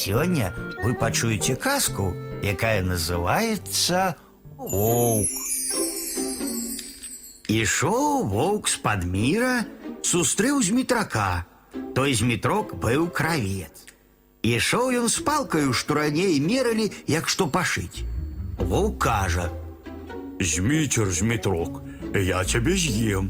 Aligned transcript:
Сегодня 0.00 0.53
вы 0.83 0.93
пачуеце 0.95 1.55
казку, 1.55 2.13
якая 2.43 2.81
называется 2.81 4.15
Воўк. 4.57 5.27
Ішоў 7.51 8.23
воўк 8.31 8.69
з-пад 8.71 9.03
міра, 9.03 9.65
сустрэў 10.07 10.61
змітрака. 10.63 11.45
Той 11.95 12.13
змітрок 12.13 12.75
быў 12.79 13.09
кравец. 13.11 13.91
Ішоў 14.41 15.03
ён 15.03 15.07
з 15.11 15.19
палкаю, 15.19 15.73
што 15.73 15.99
раней 15.99 16.39
мералі, 16.39 16.91
як 17.07 17.27
што 17.27 17.47
пашыць. 17.51 18.07
Воўк 18.57 18.97
кажа, 19.03 19.51
Змітер, 20.39 21.11
Змітрок, 21.11 21.83
я 22.15 22.43
тебе 22.43 22.73
з'їм. 22.73 23.29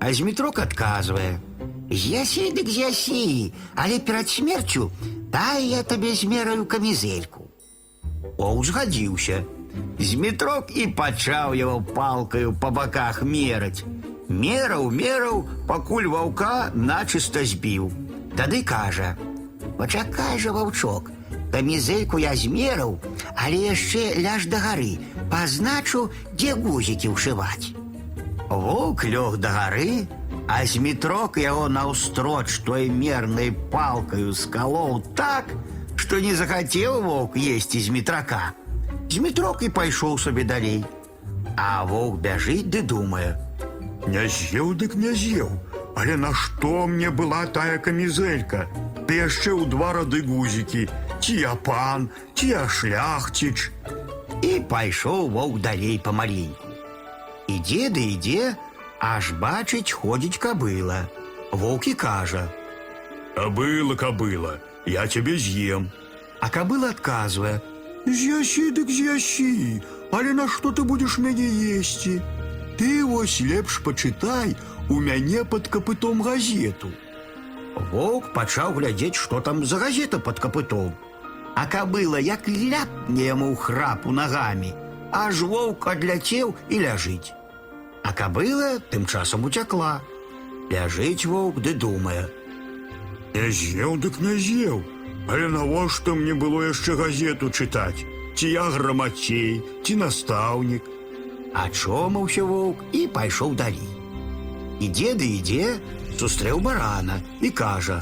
а 0.00 0.12
змітрок 0.12 0.58
адказвае: « 0.58 1.90
З'ясі 1.90 2.52
дык 2.52 2.68
з'ясі, 2.68 3.52
але 3.74 3.98
перад 3.98 4.28
смерцю 4.28 4.90
дай 5.31 5.65
я 5.67 5.83
табе 5.83 6.13
змераю 6.15 6.65
камізельку. 6.65 7.47
Воўк 8.37 8.65
згадзіўся. 8.65 9.43
Змітрок 9.99 10.71
і 10.75 10.87
пачаў 10.97 11.53
яго 11.55 11.79
палкаю 11.95 12.53
па 12.59 12.71
баках 12.75 13.21
мераць. 13.23 13.83
Мераў, 14.27 14.89
мераў, 14.91 15.43
пакуль 15.67 16.07
ваўка 16.11 16.71
начыста 16.75 17.43
збіў. 17.45 17.91
Тады 18.35 18.63
кажа: « 18.63 19.77
Пачакай 19.79 20.39
жа 20.39 20.51
ваўчок, 20.55 21.11
камізельку 21.51 22.17
я 22.17 22.35
змераў, 22.35 22.99
але 23.35 23.57
яшчэ 23.71 24.23
ляж 24.23 24.47
да 24.47 24.59
гары, 24.63 24.95
пазначу, 25.31 26.09
дзе 26.33 26.55
гузікі 26.55 27.11
ўшываць. 27.15 27.75
Воўк 28.49 29.03
лёг 29.05 29.37
да 29.37 29.51
гары, 29.55 30.07
а 30.47 30.65
змітрок 30.65 31.37
яго 31.37 31.67
наўстроч 31.69 32.59
той 32.67 32.89
мернай 32.89 33.51
палкаю 33.71 34.33
скалоў 34.33 35.01
так, 35.15 35.51
што 35.95 36.19
не 36.19 36.35
захацеў 36.35 37.01
воўк 37.05 37.37
есці 37.37 37.79
змітрака. 37.79 38.53
Змітрок 39.11 39.63
і 39.63 39.69
пайшоў 39.69 40.17
сабе 40.17 40.43
далей. 40.43 40.83
А 41.57 41.83
воўк 41.85 42.19
бяжыць 42.23 42.67
ды 42.67 42.81
думае: 42.81 43.35
Не 44.07 44.27
з'еў 44.27 44.73
дык 44.75 44.95
не 44.95 45.13
з'еў. 45.13 45.51
Але 45.95 46.15
нашто 46.15 46.87
мне 46.87 47.09
была 47.09 47.45
тая 47.45 47.77
камізелька? 47.77 48.65
Ды 49.07 49.19
яшчэ 49.27 49.51
ў 49.51 49.67
два 49.67 49.91
рады 49.99 50.23
гузікі, 50.23 50.87
ці 51.19 51.33
я 51.35 51.55
пан, 51.55 52.09
ці 52.33 52.47
я 52.55 52.63
шляхціч. 52.67 53.71
І 54.41 54.51
пайшоў 54.71 55.29
воўк 55.29 55.59
далей 55.61 55.99
памаленьку. 55.99 56.71
Ідзе 57.51 57.91
ды 57.91 58.03
ідзе, 58.15 58.55
аж 58.99 59.31
бачыць, 59.41 59.91
ходзіць 59.91 60.37
кабыла. 60.37 61.07
Воўк 61.51 61.87
і 61.87 61.93
кажа, 61.93 62.47
Кабыла, 63.35 63.95
кабыла, 63.95 64.59
я 64.85 65.07
тебе 65.07 65.37
з'ем. 65.37 65.89
а 66.41 66.49
кабыла 66.49 66.89
адказвае: 66.89 67.61
З'ясі 68.05 68.71
дык 68.71 68.89
з'ясі, 68.89 69.81
але 70.11 70.33
на 70.33 70.47
што 70.47 70.71
ты 70.71 70.83
будзеш 70.83 71.17
мяне 71.17 71.47
есці? 71.77 72.21
Ты 72.77 73.05
вось 73.05 73.39
лепш 73.41 73.81
пачытай 73.83 74.55
у 74.89 74.99
мяне 74.99 75.43
пад 75.45 75.67
капытом 75.67 76.21
газету. 76.21 76.91
Воўк 77.91 78.33
пачаў 78.33 78.73
глядзець, 78.73 79.15
што 79.15 79.39
там 79.39 79.65
за 79.65 79.77
газета 79.77 80.19
пад 80.19 80.39
капытом. 80.39 80.91
А 81.55 81.67
кабыла 81.67 82.17
як 82.19 82.47
ляпне 82.47 83.25
яму 83.27 83.51
ў 83.53 83.55
храпу 83.55 84.11
нагамі, 84.11 84.73
аж 85.11 85.41
воўк 85.43 85.87
адляцеў 85.87 86.55
і 86.69 86.79
ляжыць. 86.79 87.31
А 88.05 88.13
кабыла 88.13 88.79
тым 88.91 89.05
часам 89.05 89.45
уцякла. 89.45 90.01
Ляжыць 90.71 91.25
воўк 91.25 91.61
ды 91.61 91.73
думае. 91.73 92.29
Не 93.33 93.51
з'еў 93.51 93.97
дык 94.03 94.19
не 94.19 94.37
з'еў. 94.37 94.81
Але 95.29 95.47
навошта 95.47 96.15
мне 96.15 96.33
было 96.33 96.63
яшчэ 96.67 96.95
газету 96.95 97.49
чытаць? 97.49 98.05
Ці 98.35 98.47
я 98.49 98.63
грамацей, 98.73 99.61
ці 99.83 99.95
настаўнік? 100.01 100.83
Ачомаўся 101.53 102.43
воўк 102.47 102.81
і 102.95 103.07
пайшоў 103.07 103.55
далей. 103.55 103.91
Ідзе 104.81 105.13
ды 105.19 105.27
ідзе, 105.37 105.77
сустрэў 106.17 106.59
барана 106.63 107.19
і 107.41 107.51
кажа: 107.51 108.01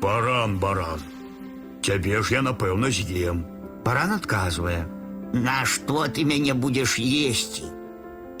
Баран, 0.00 0.58
баран. 0.58 1.00
Цябе 1.82 2.22
ж 2.22 2.34
я 2.34 2.42
напэўна 2.42 2.90
з'ем. 2.90 3.44
Баран 3.84 4.12
адказвае: « 4.12 5.32
Нашто 5.32 6.06
ты 6.08 6.24
мяне 6.24 6.54
будзеш 6.54 6.98
есці? 6.98 7.64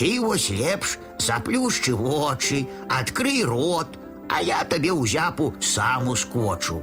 Ты 0.00 0.20
вось 0.20 0.50
лепш 0.50 0.98
заплюшчы 1.18 1.94
вочы, 1.94 2.68
адкрый 2.88 3.44
рот, 3.44 3.98
а 4.28 4.42
я 4.42 4.64
табе 4.64 4.92
ў 4.92 5.06
зяпу 5.06 5.54
сам 5.60 6.08
ускочу. 6.08 6.82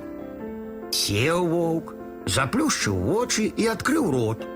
Сеў 0.92 1.46
воўк, 1.48 1.94
заплюшчыў 2.26 2.98
вочы 2.98 3.52
і 3.56 3.68
адкрыў 3.68 4.10
рот. 4.12 4.48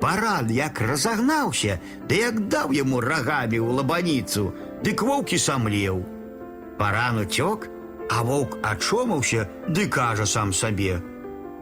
Баран 0.00 0.50
як 0.52 0.80
разагнаўся, 0.80 1.80
ды 2.08 2.20
як 2.20 2.48
даў 2.52 2.72
яму 2.76 3.00
рагамі 3.00 3.60
ў 3.64 3.80
лабаніцу, 3.80 4.52
дык 4.84 5.00
воўк 5.00 5.32
і 5.32 5.38
самлеў. 5.40 6.04
Баран 6.78 7.24
уцёк, 7.24 7.68
а 8.12 8.22
воўк 8.22 8.58
ачомаўся 8.62 9.48
ды 9.68 9.88
кажа 9.88 10.26
сам 10.26 10.52
сабе: 10.52 11.00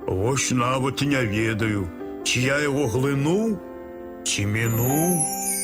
Вось 0.07 0.51
нават 0.51 1.03
і 1.03 1.07
не 1.15 1.23
ведаю, 1.25 1.87
ці 2.25 2.43
я 2.43 2.59
яго 2.59 2.89
глынуў, 2.91 3.55
ці 4.27 4.47
мінуў. 4.51 5.58